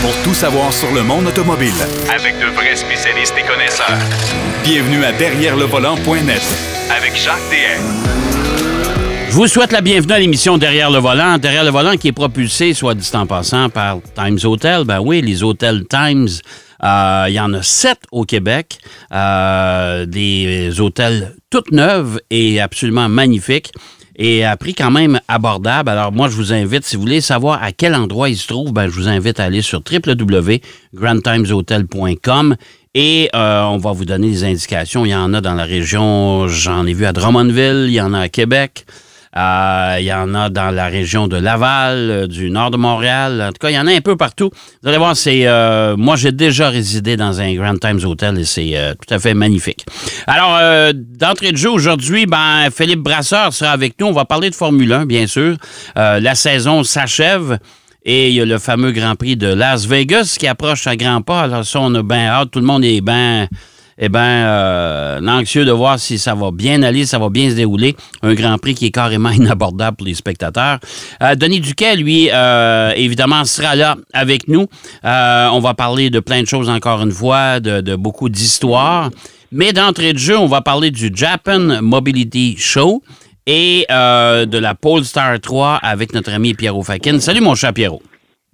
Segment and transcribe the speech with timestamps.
[0.00, 1.72] pour tout savoir sur le monde automobile.
[2.14, 3.98] Avec de vrais spécialistes et connaisseurs.
[4.62, 6.42] Bienvenue à Derrière le volant.net
[6.96, 7.82] Avec Jacques DM.
[9.28, 11.38] Je vous souhaite la bienvenue à l'émission Derrière le volant.
[11.38, 14.84] Derrière le volant qui est propulsé, soit dit en passant, par Times Hotel.
[14.84, 16.28] Ben oui, les hôtels Times.
[16.84, 18.78] Euh, il y en a sept au Québec.
[19.12, 23.72] Euh, des hôtels toutes neuves et absolument magnifiques
[24.18, 25.88] et à prix quand même abordable.
[25.88, 28.72] Alors moi, je vous invite, si vous voulez savoir à quel endroit il se trouve,
[28.72, 32.56] ben, je vous invite à aller sur www.grandtimeshotel.com
[32.94, 35.06] et euh, on va vous donner des indications.
[35.06, 38.12] Il y en a dans la région, j'en ai vu à Drummondville, il y en
[38.12, 38.86] a à Québec.
[39.36, 43.42] Euh, il y en a dans la région de Laval, euh, du nord de Montréal.
[43.42, 44.50] En tout cas, il y en a un peu partout.
[44.82, 48.44] Vous allez voir, c'est euh, moi j'ai déjà résidé dans un Grand Times Hotel et
[48.44, 48.74] c'est
[49.06, 49.84] tout à fait magnifique.
[50.26, 54.06] Alors, d'entrée de jeu aujourd'hui, ben Philippe Brasseur sera avec nous.
[54.06, 55.56] On va parler de Formule 1, bien sûr.
[55.96, 57.58] la saison s'achève.
[58.04, 61.20] Et il y a le fameux Grand Prix de Las Vegas qui approche à grands
[61.20, 61.42] pas.
[61.42, 62.50] Alors ça, on a bien hâte.
[62.52, 63.48] Tout le monde est bien
[63.98, 67.56] eh bien, euh, anxieux de voir si ça va bien aller, ça va bien se
[67.56, 67.96] dérouler.
[68.22, 70.78] Un Grand Prix qui est carrément inabordable pour les spectateurs.
[71.22, 74.66] Euh, Denis Duquet, lui, euh, évidemment, sera là avec nous.
[75.04, 79.10] Euh, on va parler de plein de choses encore une fois, de, beaucoup d'histoires.
[79.50, 83.02] Mais d'entrée de jeu, on va parler du Japan Mobility Show
[83.46, 87.18] et de la Polestar 3 avec notre ami Pierrot Fakin.
[87.18, 88.02] Salut mon chat Pierrot.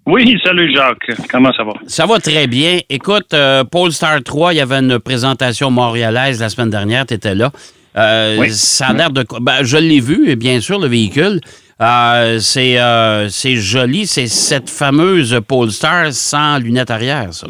[0.06, 1.10] Oui, salut Jacques.
[1.30, 1.72] Comment ça va?
[1.86, 2.80] Ça va très bien.
[2.90, 7.34] Écoute, euh, Polestar 3, il y avait une présentation montréalaise la semaine dernière, tu étais
[7.34, 7.50] là.
[7.96, 8.52] Euh, oui.
[8.52, 9.24] Ça a l'air de.
[9.40, 11.40] Ben, je l'ai vu, bien sûr, le véhicule.
[11.80, 14.06] Euh, c'est, euh, c'est joli.
[14.06, 17.46] C'est cette fameuse Polestar sans lunettes arrière, ça.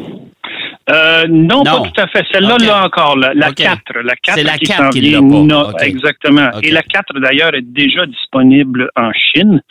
[0.87, 2.23] Euh, non, pas tout à fait.
[2.31, 2.65] Celle-là, okay.
[2.67, 3.63] là encore, la, la okay.
[3.63, 3.99] 4.
[4.03, 5.21] La 4 C'est la qui 4 s'en qui vient.
[5.21, 5.71] Non.
[5.79, 6.49] Exactement.
[6.61, 9.61] Et la 4, d'ailleurs, est déjà disponible en Chine.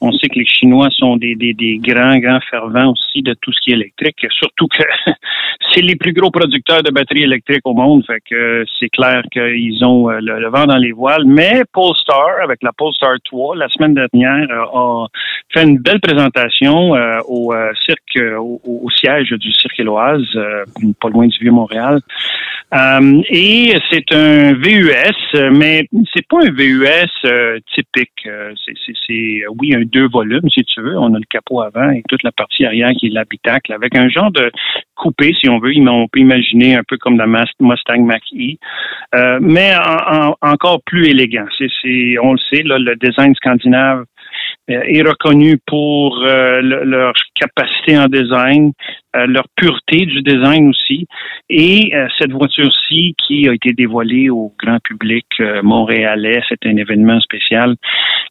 [0.00, 3.52] On sait que les Chinois sont des, des, des grands, grands fervents aussi de tout
[3.52, 4.26] ce qui est électrique.
[4.30, 4.82] Surtout que
[5.72, 8.04] c'est les plus gros producteurs de batteries électriques au monde.
[8.06, 11.24] Fait que euh, c'est clair qu'ils ont euh, le, le vent dans les voiles.
[11.24, 15.06] Mais Polestar, avec la Polestar 3, la semaine dernière, euh, a
[15.52, 20.26] fait une belle présentation euh, au euh, cirque, euh, au, au siège du cirque Éloise,
[20.36, 20.64] euh,
[21.00, 22.00] pas loin du Vieux-Montréal.
[23.30, 28.28] Et c'est un VUS, mais c'est pas un VUS typique.
[28.66, 30.98] C'est, oui, un deux volumes, si tu veux.
[30.98, 34.08] On a le capot avant et toute la partie arrière qui est l'habitacle, avec un
[34.08, 34.50] genre de
[34.96, 35.72] coupé, si on veut.
[35.86, 38.56] On peut imaginer un peu comme la Mustang Mach-E,
[39.40, 41.46] mais en, en, encore plus élégant.
[41.56, 44.04] C'est, on le sait, là, le design scandinave
[44.68, 48.72] est reconnu pour euh, le, leur capacité en design,
[49.16, 51.06] euh, leur pureté du design aussi.
[51.50, 56.76] Et euh, cette voiture-ci, qui a été dévoilée au grand public euh, montréalais, c'est un
[56.76, 57.74] événement spécial,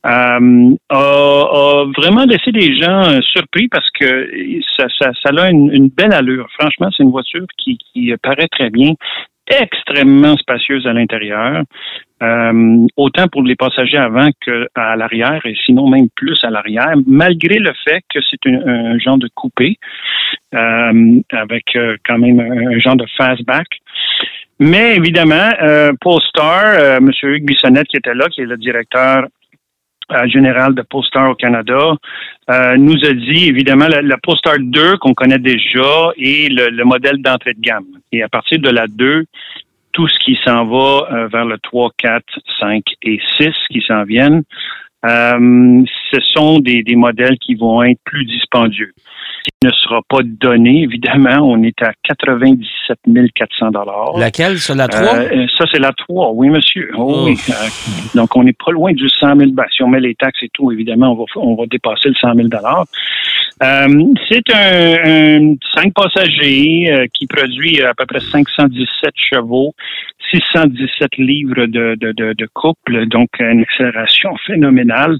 [0.05, 4.29] euh, a, a, vraiment laissé des gens euh, surpris parce que
[4.77, 6.47] ça, ça, ça a une, une, belle allure.
[6.59, 8.93] Franchement, c'est une voiture qui, qui paraît très bien
[9.47, 11.63] extrêmement spacieuse à l'intérieur,
[12.23, 17.55] euh, autant pour les passagers avant qu'à l'arrière, et sinon même plus à l'arrière, malgré
[17.55, 19.77] le fait que c'est un, genre de coupé,
[20.53, 23.67] euh, avec euh, quand même un, genre de fastback.
[24.59, 25.49] Mais évidemment,
[25.99, 27.11] Polestar, M.
[27.23, 29.25] Hugues Bissonnette qui était là, qui est le directeur
[30.25, 31.95] général de Polestar au Canada,
[32.77, 37.55] nous a dit évidemment la, la Polestar 2 qu'on connaît déjà et le modèle d'entrée
[37.55, 37.87] de gamme.
[38.13, 39.25] Et à partir de la 2,
[39.93, 42.23] tout ce qui s'en va euh, vers le 3, 4,
[42.59, 44.43] 5 et 6 qui s'en viennent,
[45.05, 48.93] euh, ce sont des, des modèles qui vont être plus dispendieux
[49.63, 51.39] ne sera pas donné, évidemment.
[51.41, 52.97] On est à 97
[53.33, 54.17] 400 dollars.
[54.17, 55.01] Laquelle, c'est la 3?
[55.01, 56.91] Euh, ça, c'est la 3, oui, monsieur.
[56.95, 57.37] Oh, oui.
[57.49, 57.53] Euh,
[58.15, 59.51] donc, on n'est pas loin du 100 000.
[59.51, 62.15] Ben, si on met les taxes et tout, évidemment, on va, on va dépasser le
[62.15, 62.47] 100 000
[63.63, 63.87] euh,
[64.29, 69.73] C'est un, un 5 passagers euh, qui produit à peu près 517 chevaux,
[70.33, 75.17] 617 livres de, couple, donc une accélération phénoménale.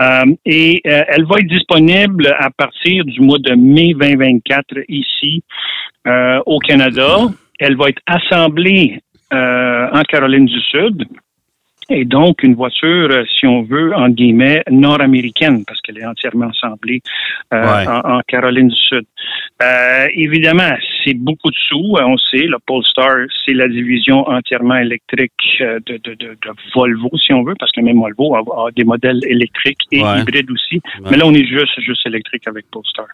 [0.00, 5.42] Euh, et euh, elle va être disponible à partir du mois de mai 2024 ici
[6.06, 7.18] euh, au Canada.
[7.58, 9.00] Elle va être assemblée
[9.32, 11.04] en Caroline du Sud.
[11.88, 17.00] Et donc, une voiture, si on veut, en guillemets, nord-américaine, parce qu'elle est entièrement assemblée
[17.54, 17.86] euh, ouais.
[17.86, 19.04] en, en, Caroline du Sud.
[19.62, 20.74] Euh, évidemment,
[21.04, 22.46] c'est beaucoup de sous, on sait.
[22.46, 27.54] Le Polestar, c'est la division entièrement électrique de, de, de, de, Volvo, si on veut,
[27.58, 30.20] parce que même Volvo a, a des modèles électriques et ouais.
[30.20, 30.76] hybrides aussi.
[31.00, 31.10] Ouais.
[31.10, 33.06] Mais là, on est juste, juste électrique avec Polestar.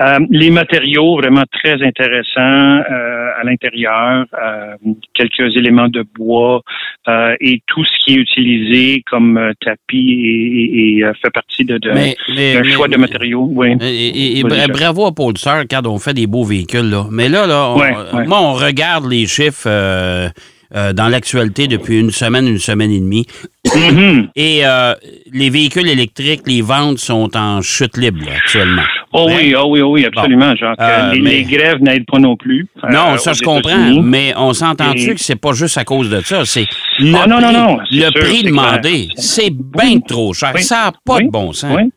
[0.00, 4.74] Euh, les matériaux vraiment très intéressants euh, à l'intérieur, euh,
[5.14, 6.62] quelques éléments de bois
[7.08, 11.64] euh, et tout ce qui est utilisé comme euh, tapis et, et- et, fait partie
[11.64, 13.46] de, de- Mais- mais- d'un mais- choix de matériaux.
[13.52, 13.76] Oui.
[13.82, 16.88] Et, et- bravo à Paul Sir quand on fait des beaux véhicules.
[16.90, 17.04] Là.
[17.10, 18.26] Mais là, là on, Ouais, ouais.
[18.26, 20.28] moi, on regarde les chiffres euh,
[20.74, 23.26] euh, dans l'actualité depuis une semaine, une semaine et demie.
[23.74, 24.28] Mhm.
[24.36, 24.94] Et euh,
[25.32, 28.82] les véhicules électriques, les ventes sont en chute libre là, actuellement.
[29.12, 30.78] Oh oui, oh oui, oh oui, absolument, Jacques.
[30.80, 32.66] Euh, les, mais- les grèves n'aident pas non plus.
[32.90, 35.84] Non, euh, ça aux je comprends, mais on s'entend-tu Et- que c'est pas juste à
[35.84, 36.66] cause de ça, c'est
[37.00, 40.02] le Ah, non, non, prix, non, c'est le sûr, prix demandé, c'est bien Oui.
[40.06, 40.52] trop cher.
[40.54, 40.62] Oui.
[40.62, 41.26] Ça n'a pas Oui.
[41.26, 41.76] de bon sens.
[41.76, 41.90] Oui.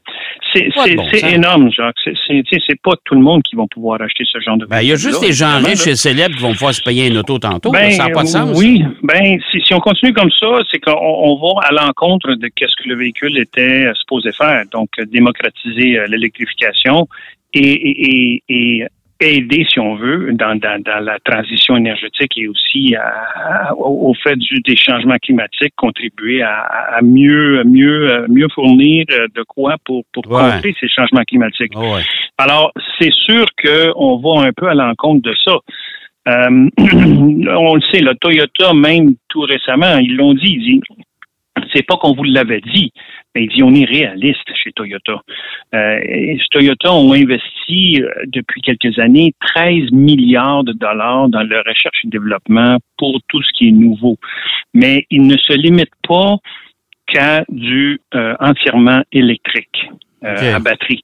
[0.53, 1.95] C'est bon énorme, Jacques.
[2.03, 4.91] C'est- pas tout le monde qui va pouvoir acheter ce genre de Ben, il y
[4.91, 7.71] a juste les gens riches et célèbres qui vont pouvoir se payer une auto tantôt.
[7.71, 8.57] Ben, ça n'a pas de sens.
[8.57, 12.49] Oui, ben si, si on continue comme ça, c'est qu'on on va à l'encontre de
[12.57, 17.07] ce que le véhicule était euh, supposé faire, donc euh, démocratiser euh, l'électrification
[17.53, 18.87] et, et, et, et
[19.23, 24.13] aider, si on veut, dans, dans, dans la transition énergétique et aussi à- au au
[24.15, 26.61] fait du, des changements climatiques, contribuer à,
[26.97, 30.51] à mieux, à mieux, à mieux fournir euh, de quoi pour, pour Ouais.
[30.51, 31.75] contrer ces changements climatiques.
[31.77, 32.01] Ouais.
[32.37, 35.53] Alors, c'est sûr qu'on va un peu à l'encontre de ça.
[36.27, 40.97] Euh, on le sait, le Toyota, même tout récemment, ils l'ont dit, ils disent,
[41.73, 42.91] c'est pas qu'on vous l'avait dit,
[43.33, 45.21] mais il dit on est réaliste chez Toyota.
[45.73, 51.99] Euh, Toyota ont investi euh, depuis quelques années 13 milliards de dollars dans la recherche
[52.03, 54.17] et développement pour tout ce qui est nouveau.
[54.73, 56.37] Mais ils ne se limitent pas
[57.07, 59.89] qu'à du euh, entièrement électrique.
[60.23, 60.43] Euh, Ok.
[60.43, 61.01] à batterie.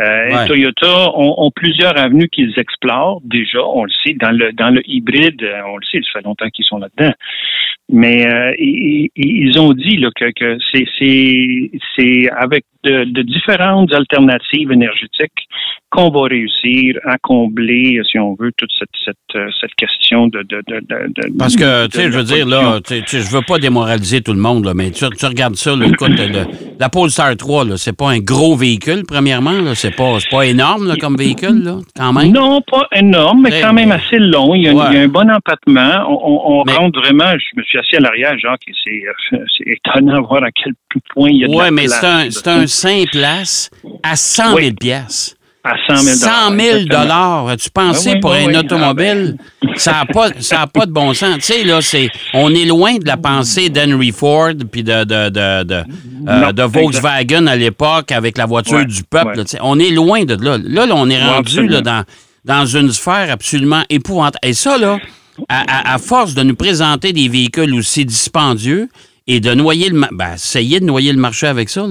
[0.00, 0.46] Euh, Ouais.
[0.46, 4.82] Toyota ont, ont plusieurs avenues qu'ils explorent déjà, on le sait, dans le dans le
[4.88, 7.12] hybride, euh, on le sait, ça fait longtemps qu'ils sont là-dedans.
[7.90, 14.72] Mais euh, ils, ils ont dit là, que, que c'est, avec de, de différentes alternatives
[14.72, 15.46] énergétiques
[15.90, 20.62] qu'on va réussir à combler, si on veut, toute cette, cette, cette question de, de,
[20.68, 24.40] de, Parce que, tu sais, je veux dire, là, je veux pas démoraliser tout le
[24.40, 26.46] monde, là, mais tu, tu regardes ça, là, écoute, le-
[26.80, 30.46] la Polestar 3, là, c'est pas un gros véhicule, premièrement, là, c'est pas, c'est pas
[30.46, 32.32] énorme, là, comme véhicule, là, quand même?
[32.32, 33.96] Non, pas énorme, mais Très quand même bien.
[33.96, 34.54] assez long.
[34.54, 34.84] Il y a, Ouais.
[34.90, 36.04] il y a un bon empattement.
[36.08, 37.30] On, on- on Mais- rentre vraiment.
[37.32, 40.50] Je me suis assis à l'arrière, Jacques, et c'est, euh, c'est étonnant de voir à
[40.52, 40.72] quel
[41.14, 43.70] point il y a de Ouais, la mais place, c'est un, c'est un 5 places
[44.02, 44.72] à 100 000 Oui.
[44.72, 45.36] piastres.
[45.64, 47.00] À 100 000 100 000 exactement.
[47.02, 47.48] dollars.
[47.48, 48.56] As-tu pensé Ah oui, pour oui, un oui.
[48.56, 49.36] automobile?
[49.76, 51.36] Ça n'a pas, ça a pas de bon sens.
[51.36, 55.28] Tu sais, là, c'est, on est loin de la pensée d'Henry Ford puis de, de,
[55.28, 55.82] de, de,
[56.28, 59.38] euh, de Volkswagen à l'époque avec la voiture Ouais, du peuple.
[59.38, 59.44] ouais.
[59.44, 60.58] tu on est loin de là.
[60.62, 62.04] Là, là, on est rendu là, dans,
[62.44, 64.38] dans une sphère absolument épouvantable.
[64.42, 64.98] Et ça, là,
[65.48, 68.88] à, à- à force de nous présenter des véhicules aussi dispendieux,
[69.34, 71.84] et de noyer le ben, essayer de noyer le marché avec ça.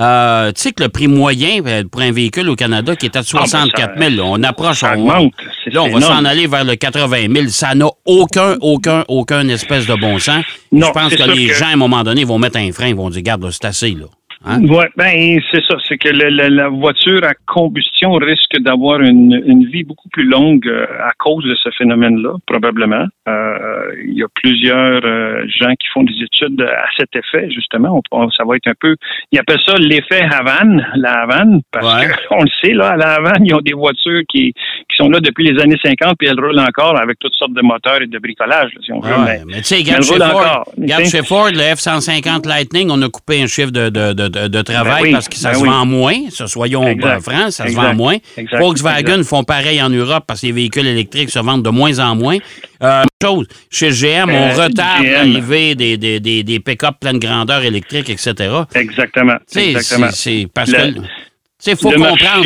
[0.00, 3.16] Euh, tu sais que le prix moyen euh, pour un véhicule au Canada qui est
[3.16, 5.32] à 64 000, là, on approche, Ça on, augmente.
[5.72, 7.46] Là, on va s'en aller vers le 80 000.
[7.48, 10.44] Ça n'a aucun, aucun, aucun espèce de bon sens.
[10.72, 12.88] Non, Je pense que les que- gens, à un moment donné, vont mettre un frein,
[12.88, 14.06] ils vont dire, garde, c'est assez, là.
[14.46, 14.62] Hein?
[14.66, 19.42] Ouais, ben c'est ça, c'est que le- le- la voiture à combustion risque d'avoir une,
[19.46, 23.06] une vie beaucoup plus longue euh, à cause de ce phénomène-là, probablement.
[23.26, 23.54] Euh,
[24.06, 28.00] il y a plusieurs euh, gens qui font des études à cet effet, justement.
[28.12, 28.96] On- on- ça va être un peu,
[29.32, 32.08] ils appellent ça l'effet Havane, la Havane, parce Ouais.
[32.28, 35.20] qu'on le sait, là, à la Havane, ils ont des voitures qui, qui sont là
[35.20, 38.18] depuis les années 50, puis elles roulent encore avec toutes sortes de moteurs et de
[38.18, 39.10] bricolage, là, si on veut.
[39.10, 40.64] Ouais, mais- mais tu sais, regarde chez Ford, encore.
[40.78, 41.18] regarde Tu sais.
[41.18, 44.12] chez Ford, le F-150 Lightning, on a coupé un chiffre de, de,
[44.48, 45.68] de, travail Ben oui, parce que ça ben se oui.
[45.68, 46.14] vend moins.
[46.30, 47.16] Ça, soyons Exact.
[47.16, 48.16] euh, francs, ça se vend moins.
[48.36, 48.58] Exact.
[48.58, 52.14] Volkswagen font pareil en Europe parce que les véhicules électriques se vendent de moins en
[52.16, 52.38] moins.
[52.84, 57.18] Euh, même chose, chez GM, on Euh, retarde l'arrivée des, des, des, des pick-up pleine
[57.18, 58.32] grandeur électrique, etc.
[58.74, 59.36] Exactement.
[59.56, 60.08] Exactement.
[60.10, 60.98] c'est parce Le- que...
[61.66, 62.44] Il faut le comprendre.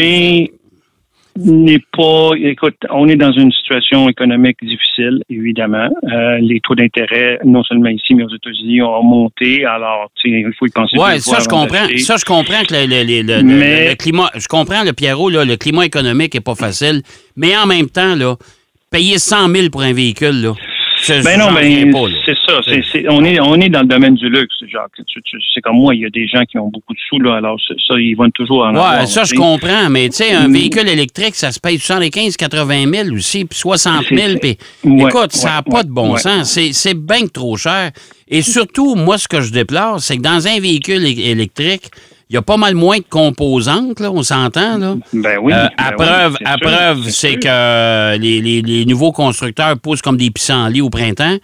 [1.41, 2.31] n'est pas.
[2.41, 5.89] Écoute, on est dans une situation économique difficile, évidemment.
[6.13, 9.65] Euh, les taux d'intérêt, non seulement ici, mais aux États-Unis, ont monté.
[9.65, 10.97] Alors, il faut y penser.
[10.99, 11.87] Oui, ça, je comprends.
[11.99, 14.31] Ça, je comprends que le, le- le- le- Mais- le- le climat.
[14.37, 17.03] Je comprends, le Pierrot, là, le climat économique n'est pas facile.
[17.37, 18.35] Mais en même temps, là,
[18.91, 20.55] payer 100 000 pour un véhicule, là.
[21.23, 21.93] Ben non, ben
[22.27, 22.59] c'est ça.
[23.11, 24.91] on est on est dans le domaine du luxe, Jacques.
[25.07, 27.21] Tu- tu- C'est comme moi, il y a des gens qui ont beaucoup de sous
[27.21, 27.37] là.
[27.37, 28.99] Alors ça, ils vont toujours en avoir.
[29.01, 30.53] Ouais, ça, je comprends, mais tu sais, un Mm.
[30.53, 34.39] véhicule électrique, ça se paye 75, 80 000 aussi, puis 60 000.
[34.41, 36.51] Puis, Ouais, écoute, ça n'a ouais, pas de bon sens.
[36.73, 37.93] C'est- bien que trop cher.
[38.27, 41.85] Et surtout, moi, ce que je déplore, c'est que dans un véhicule électrique,
[42.31, 44.97] il y a pas mal moins de composantes, là, on s'entend, là.
[45.13, 45.53] Ben oui.
[45.53, 48.85] Euh, ben à preuve, c'est à sûr, preuve, c'est c'est que euh, les, les- les
[48.85, 51.37] nouveaux constructeurs poussent comme des pissenlits au printemps.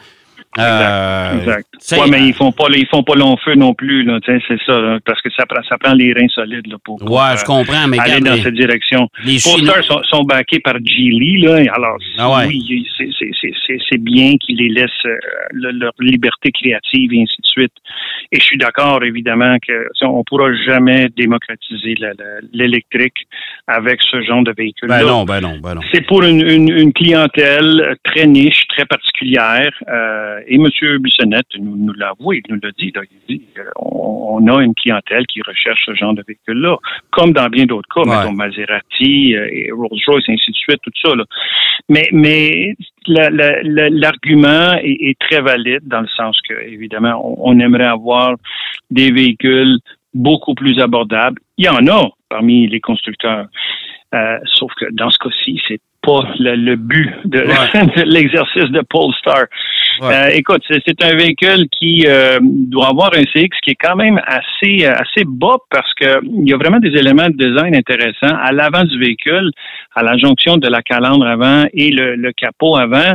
[0.58, 1.66] Euh, exact.
[1.78, 4.18] sais, Ouais, mais ils font pas, ils font pas long feu non plus, là.
[4.20, 6.76] tu sais, C'est ça, là, parce que ça prend, ça prend les reins solides là,
[6.84, 9.08] pour, Ouais, euh, je comprends, mais aller dans les- cette direction.
[9.24, 11.56] les Polestar sont, sont backés par Geely, là.
[11.74, 12.46] Alors, Ah ouais.
[12.46, 15.16] oui, c'est- c'est- c'est c'est- c'est bien qu'ils les laissent euh,
[15.52, 17.72] le- leur liberté créative et ainsi de suite.
[18.32, 23.26] Et je suis d'accord, évidemment, que tu sais, on pourra jamais démocratiser la- la- l'électrique
[23.66, 24.98] avec ce genre de véhicule-là.
[25.00, 25.80] Ben non, ben non, ben non.
[25.92, 29.72] C'est pour une, une- une clientèle très niche, très particulière.
[29.88, 30.68] euh, et M.
[31.00, 32.92] Bissonnette nous, nous l'a avoué, il nous l'a dit.
[32.94, 33.02] là.
[33.28, 36.76] il dit euh, on, on a une clientèle qui recherche ce genre de véhicule-là,
[37.10, 38.18] comme dans bien d'autres cas, Ouais.
[38.18, 41.14] mettons Maserati euh, et Rolls-Royce, ainsi de suite, tout ça.
[41.14, 41.24] là.
[41.88, 42.74] Mais, mais
[43.06, 47.60] la- la- la- l'argument est, est très valide dans le sens que, évidemment, on, on
[47.60, 48.34] aimerait avoir
[48.90, 49.78] des véhicules
[50.12, 51.38] beaucoup plus abordables.
[51.58, 53.46] Il y en a parmi les constructeurs.
[54.12, 57.86] Euh, sauf que dans ce cas-ci, c'est pas le, le but de, Ouais.
[57.96, 59.44] de l'exercice de Polestar.
[60.00, 60.14] Ouais.
[60.14, 64.20] Euh, écoute, c'est, un véhicule qui euh, doit avoir un CX qui est quand même
[64.26, 66.10] assez assez bas parce que
[66.42, 69.50] il y a vraiment des éléments de design intéressants à l'avant du véhicule,
[69.94, 73.12] à la jonction de la calandre avant et le, le capot avant.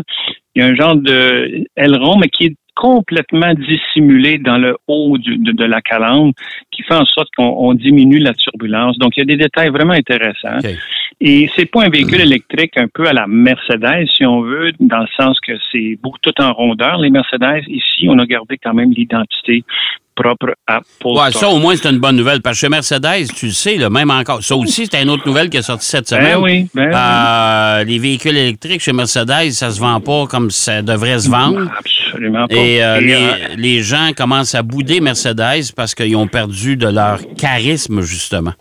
[0.55, 5.17] Il y a un genre de aileron, mais qui est complètement dissimulé dans le haut
[5.17, 6.33] du- de, de la calandre,
[6.71, 8.98] qui fait en sorte qu'on on diminue la turbulence.
[9.00, 10.59] Donc, il y a des détails vraiment intéressants.
[11.19, 15.01] Et c'est pas un véhicule électrique un peu à la Mercedes, si on veut, dans
[15.01, 16.98] le sens que c'est beaucoup tout en rondeur.
[17.00, 19.65] Les Mercedes, ici, on a gardé quand même l'identité
[20.21, 20.79] propre à.
[21.03, 23.77] Ouais, ça au moins c'est une bonne nouvelle parce que chez Mercedes, tu le sais,
[23.77, 24.43] là, même encore.
[24.43, 26.35] Ça aussi, c'est une autre nouvelle qui est sortie cette semaine.
[26.35, 26.93] ben oui, ben oui.
[26.95, 31.69] Euh, les véhicules électriques chez Mercedes, ça se vend pas comme ça devrait se vendre.
[31.77, 32.55] Absolument pas.
[32.55, 36.75] Et, euh, Et, les, euh, les gens commencent à bouder Mercedes parce qu'ils ont perdu
[36.77, 38.53] de leur charisme, justement.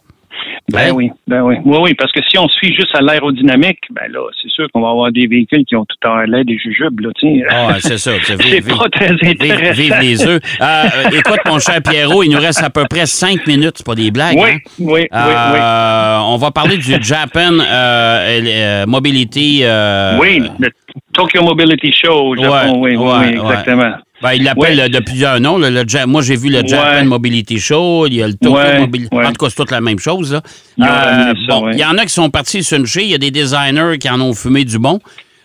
[0.70, 0.92] Ben Hein?
[0.94, 1.56] oui, ben oui.
[1.64, 4.66] Oui, oui, parce que si on se fie juste à l'aérodynamique, ben là, c'est sûr
[4.72, 7.42] qu'on va avoir des véhicules qui ont tout en l'air des jujubes, là, sais.
[7.50, 8.12] Ah, c'est ça.
[8.22, 9.72] C'est pas très intéressant.
[9.72, 10.40] vive les œufs.
[10.60, 13.74] Euh, euh, écoute, mon cher Pierrot, il nous reste à peu près cinq minutes.
[13.76, 14.36] C'est pas des blagues.
[14.38, 14.58] Oui, hein?
[14.78, 15.06] oui, oui, oui.
[15.14, 19.60] Euh, On va parler du Japan euh, euh, Mobility.
[19.62, 20.68] euh, Oui, le
[21.14, 23.92] Tokyo Mobility Show au Japon, Ouais, oui, oui, ouais, oui, ouais.
[24.22, 24.84] Ben, il l'appelle Ouais.
[24.84, 25.58] euh, de plusieurs noms.
[25.58, 27.04] le moi, j'ai vu le Japan Ouais.
[27.04, 29.14] Mobility Show, il y a le Tokyo Ouais, Mobility.
[29.14, 30.32] En tout cas, c'est toute la même chose.
[30.32, 30.42] Là.
[30.84, 33.02] Ramené ça, bon, il y en a qui sont partis sur une chie.
[33.02, 34.98] Il y a des designers qui en ont fumé du bon.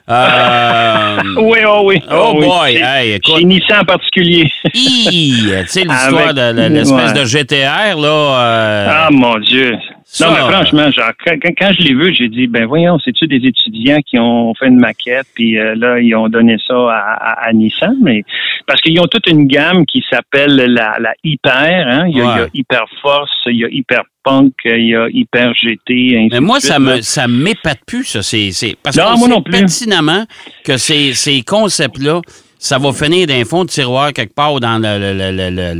[0.10, 2.02] Euh, Oui, oh oui.
[2.12, 2.46] Oh oui.
[2.46, 3.38] boy, Chez- hey, écoute.
[3.38, 4.50] Chez Nissan en particulier.
[4.74, 4.80] tu
[5.68, 8.08] sais, l'histoire Avec- de l'espèce de GTR, là.
[8.08, 9.72] euh, Ah, mon Dieu.
[10.16, 13.26] Ça, non, mais franchement, genre, quand, quand- je l'ai vu, j'ai dit, ben voyons, c'est-tu
[13.26, 17.14] des étudiants qui ont fait une maquette, puis euh, là, ils ont donné ça à,
[17.14, 18.24] à- à Nissan, mais
[18.68, 22.06] parce qu'ils ont toute une gamme qui s'appelle la, la Hyper, hein.
[22.08, 22.48] Il y, a, il y a.
[22.54, 26.60] Hyper Force, il y a Hyper Punk, il y a Hyper GT, ainsi Mais moi,
[26.60, 27.02] de ça suite, me là.
[27.02, 28.22] ça m'épate plus, ça.
[28.22, 29.52] C'est, c'est, parce Non, qu'on moi non plus.
[29.52, 30.26] pertinemment
[30.64, 32.22] que ces, ces concepts-là,
[32.66, 35.74] ça va finir d'un fond de tiroir quelque part dans le, le, le, le,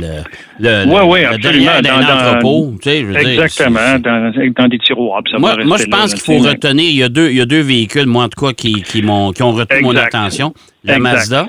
[0.60, 2.74] le, ouais, le absolument, dans- entrepôt.
[2.82, 5.22] tu sais, je veux dire, Exactement, c'est- dans, dans des tiroirs.
[5.30, 7.46] ça Moi, moi, je pense qu'il faut retenir, il y, a deux, il y a
[7.46, 10.14] deux véhicules, moi en tout cas, qui, qui, m'ont, qui ont retenu mon Exact.
[10.14, 10.52] attention.
[10.84, 11.12] La Exact.
[11.14, 11.48] Mazda.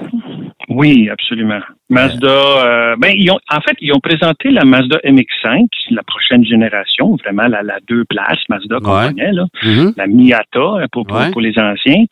[0.69, 1.59] Oui, absolument.
[1.89, 6.43] Mazda, euh, ben, ils ont, en fait, ils ont présenté la Mazda MX-5, la prochaine
[6.43, 9.07] génération, vraiment la, la deux places Mazda qu'on Ouais.
[9.09, 9.93] connaît, là, Mhm.
[9.95, 11.29] la Miata euh, pour, pour, Ouais.
[11.31, 12.05] pour les anciens,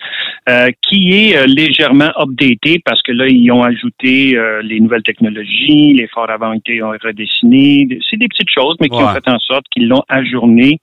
[0.47, 5.01] euh, qui est euh, légèrement updatée parce que là, ils ont ajouté euh, les nouvelles
[5.03, 7.87] technologies, les phares avant ont été redessinés.
[8.11, 10.79] C'est des petites choses, mais qui ont fait en sorte qu'ils l'ont ajourné.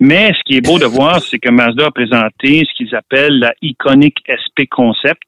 [0.00, 3.38] Mais ce qui est beau de voir, c'est que Mazda a présenté ce qu'ils appellent
[3.40, 5.22] la Iconic SP Concept,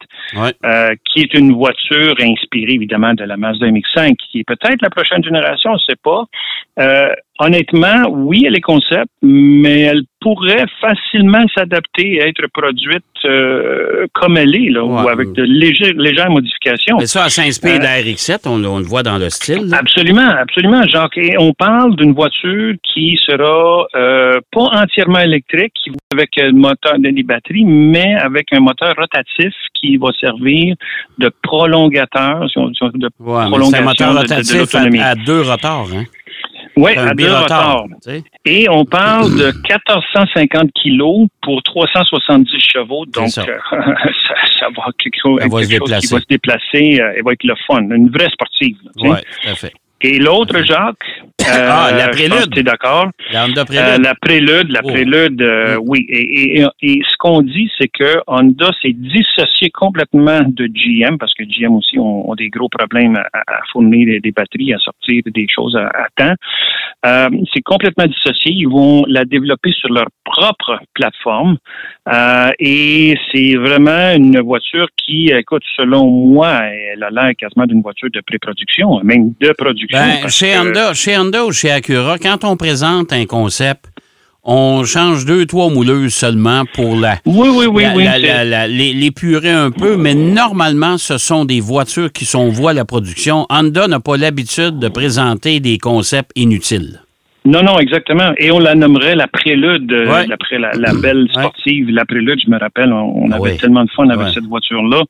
[0.64, 4.90] euh, qui est une voiture inspirée évidemment de la Mazda MX-5, qui est peut-être la
[4.90, 6.24] prochaine génération, on ne sait pas.
[6.78, 14.06] Euh, honnêtement, oui, elle est concept, mais elle pourrait facilement s'adapter et être produite euh,
[14.12, 16.98] comme elle est, là, ou avec de légères, légères modifications.
[16.98, 19.64] Mais ça, elle s'inspire Euh, de la RX-7, on, on le voit dans le style.
[19.68, 19.78] là.
[19.78, 21.16] Absolument, absolument, Jacques.
[21.16, 25.72] Et on parle d'une voiture qui sera euh, pas entièrement électrique,
[26.12, 30.74] avec un moteur de des batteries, mais avec un moteur rotatif qui va servir
[31.18, 34.98] de prolongateur, de mais c'est un prolongation moteur de- de- de rotatif l'autonomie.
[35.00, 35.88] à, à deux rotors.
[35.94, 36.04] Hein?
[36.76, 37.24] Oui, à deux
[38.02, 38.22] sais.
[38.44, 43.42] Et on parle de 1450 kilos pour 370 chevaux, donc ça.
[43.42, 43.58] euh,
[44.28, 47.32] ça, ça va quelque, chose- va quelque chose qui va se déplacer, euh, elle va
[47.32, 48.76] être le fun, une vraie sportive.
[48.96, 49.72] Ouais, tout à fait.
[50.02, 50.96] Et l'autre, Jacques,
[51.42, 52.48] euh, Ah, la pense Prélude.
[52.50, 53.08] que t'es d'accord?
[53.32, 54.02] La Honda Euh, Prélude.
[54.04, 54.88] la prélude, la Oh.
[54.88, 55.82] prélude, euh, Mm.
[55.86, 56.06] oui.
[56.08, 61.34] Et, et- et ce qu'on dit, c'est que Honda s'est dissocié complètement de GM parce
[61.34, 64.78] que GM aussi ont, ont des gros problèmes à, à fournir des, des batteries, à
[64.78, 66.34] sortir des choses à, à temps.
[67.06, 68.52] Euh, c'est complètement dissocié.
[68.52, 71.56] Ils vont la développer sur leur propre plateforme.
[72.12, 76.60] Euh, et c'est vraiment une voiture qui, écoute, selon moi,
[76.92, 79.98] elle a l'air quasiment d'une voiture de pré-production, même de production.
[79.98, 83.86] Ben, chez, Honda, chez Honda ou chez Acura, quand on présente un concept,
[84.52, 88.20] on change deux, trois mouleuses seulement pour la, oui, oui, oui, la- oui, la- c'est-
[88.20, 92.72] la- la- les, l'épurer un peu, mais normalement, ce sont des voitures qui sont voies
[92.72, 93.46] à la production.
[93.48, 97.00] Honda n'a pas l'habitude de présenter des concepts inutiles.
[97.46, 98.32] Non, non, exactement.
[98.36, 100.26] Et on la nommerait la prélude, euh, Ouais.
[100.26, 103.90] la, la belle sportive, la prélude, je me rappelle, on, on Ah avait tellement de
[103.96, 105.00] fun avec cette voiture-là.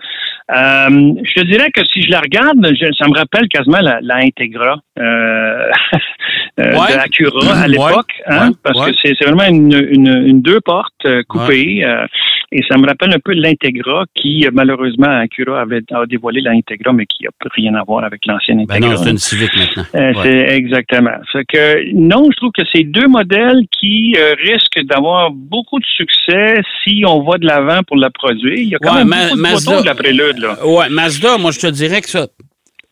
[0.52, 3.99] Euh, je te dirais que si je la regarde, je- ça me rappelle quasiment la,
[4.02, 5.02] la Integra euh,
[6.61, 6.92] euh, Ouais.
[6.95, 7.69] de Acura à Ouais.
[7.69, 8.54] l'époque, hein, Ouais.
[8.62, 11.85] parce que c'est vraiment une, une, une deux portes euh, coupées.
[11.85, 12.07] euh,
[12.52, 17.07] et ça me rappelle un peu l'Integra qui, malheureusement, Acura avait a dévoilé l'Integra, mais
[17.07, 18.97] qui n'a rien à voir avec l'ancienne Ben Integra.
[18.97, 20.25] non, c'est une Civic maintenant.
[20.25, 21.12] Exactement.
[21.30, 26.57] Fait que non, je trouve que c'est deux modèles qui risquent d'avoir beaucoup de succès
[26.83, 28.54] si on va de l'avant pour la produire.
[28.57, 30.66] Il y a quand même Ma- beaucoup de photos de la prélude là.
[30.66, 32.26] Ouais, Mazda, moi, je te dirais que ça.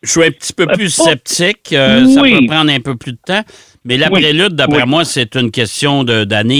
[0.01, 1.73] Je suis un petit peu Euh, plus pas- sceptique.
[1.73, 3.41] euh, Ça peut prendre un peu plus de temps.
[3.83, 4.21] Mais la Oui.
[4.21, 4.89] prélude, d'après Oui.
[4.89, 6.03] moi, c'est une question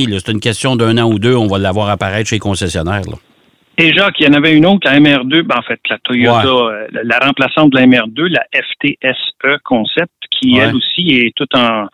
[0.07, 0.17] là.
[0.23, 1.35] C'est une question d'un an ou deux.
[1.35, 3.01] On va l'avoir apparaître chez les concessionnaires.
[3.09, 3.15] là.
[3.81, 6.45] Et Jacques, il y en avait une autre, la MR2, ben, en fait, la Toyota,
[6.47, 10.59] euh, la, la remplaçante de la MR2, la FTSE Concept, qui Ouais.
[10.65, 11.87] elle aussi est toute en,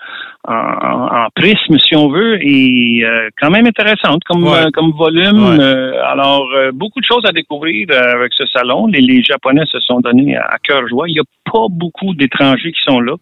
[0.47, 4.65] en, en prisme, si on veut, et euh, quand même intéressante comme, Ouais.
[4.65, 5.43] euh, comme volume.
[5.43, 5.57] Ouais.
[5.59, 8.87] Euh, alors, euh, beaucoup de choses à découvrir euh, avec ce salon.
[8.87, 11.05] Les, les Japonais se sont donnés à, à cœur joie.
[11.09, 13.13] Il n'y a pas beaucoup d'étrangers qui sont là.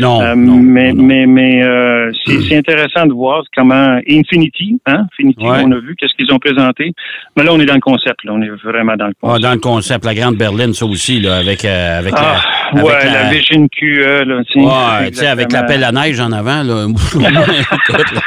[0.00, 0.22] Non.
[0.22, 5.04] Euh, non, mais non, mais mais euh, c'est c'est intéressant de voir comment Infinity, hein,
[5.12, 5.62] Infinity, Ouais.
[5.64, 6.92] on a vu qu'est-ce qu'ils ont présenté.
[7.36, 8.24] Mais là, on est dans le concept.
[8.24, 9.42] Là, on est vraiment dans le Ah, concept.
[9.42, 12.61] dans le concept, la grande berline, ça aussi, là, avec, euh, avec Ah, la.
[12.72, 15.92] Avec ouais, la, Vision QE, là, tu sais, Ouais, tu sais, avec la pelle à
[15.92, 16.86] neige en avant, là.
[16.88, 18.20] Écoute, là.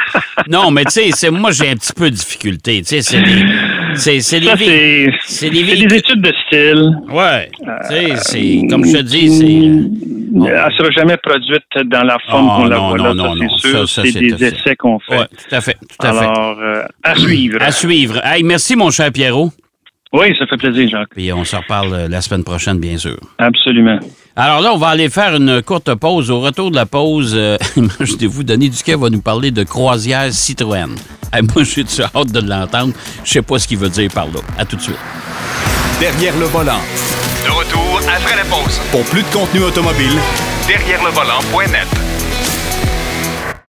[0.48, 2.80] Non, mais tu sais, c'est- moi, j'ai un petit peu de difficulté.
[2.82, 3.44] Tu sais, c'est des.
[3.94, 4.46] C'est c'est des.
[4.46, 6.90] Ça, c'est C'est des études de style.
[7.10, 7.50] Ouais.
[7.58, 8.60] Tu sais, Euh, c'est.
[8.70, 9.44] Comme je te dis, c'est.
[9.44, 13.14] Elle ne sera jamais produite dans la forme Ah, qu'on la non, voit non, là,
[13.14, 13.48] non, ça non.
[13.62, 13.88] c'est sûr.
[13.88, 15.16] Ça, ça, c'est des essais qu'on fait.
[15.18, 15.74] Ouais, tout à fait.
[15.98, 16.18] Tout à fait.
[16.18, 17.58] Alors, euh, à suivre.
[17.62, 18.20] À suivre.
[18.24, 19.50] Hey, merci, mon cher Pierrot.
[20.12, 21.10] Oui, ça fait plaisir, Jacques.
[21.14, 23.16] Puis on se reparle euh, la semaine prochaine, bien sûr.
[23.38, 23.98] Absolument.
[24.36, 26.30] Alors là, on va aller faire une courte pause.
[26.30, 30.94] Au retour de la pause, euh, imaginez-vous, Denis Duquet va nous parler de croisière Citroën.
[31.32, 32.94] Hey, moi, j'ai hâte de l'entendre.
[33.24, 34.40] Je sais pas ce qu'il veut dire par là.
[34.58, 34.98] À tout de suite.
[35.98, 36.80] Derrière le volant.
[37.44, 38.80] De retour après la pause.
[38.90, 40.12] Pour plus de contenu automobile,
[40.66, 41.86] Derrière le volant.net.